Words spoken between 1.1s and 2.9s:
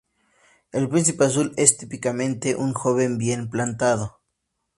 azul es típicamente un